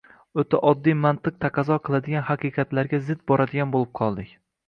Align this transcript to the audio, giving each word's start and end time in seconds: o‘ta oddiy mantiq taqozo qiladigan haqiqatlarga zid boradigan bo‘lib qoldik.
o‘ta 0.43 0.59
oddiy 0.69 0.95
mantiq 1.01 1.35
taqozo 1.45 1.77
qiladigan 1.89 2.25
haqiqatlarga 2.29 3.01
zid 3.11 3.23
boradigan 3.33 3.77
bo‘lib 3.77 3.93
qoldik. 4.01 4.35